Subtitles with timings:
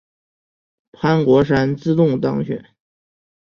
[0.93, 2.65] 潘国山自动当选。